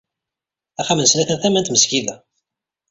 Axxam-nsen 0.81 1.19
atan 1.23 1.37
tama 1.41 1.59
n 1.61 1.63
tmesgida. 1.65 2.15